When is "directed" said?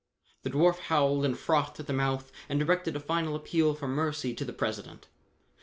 2.59-2.95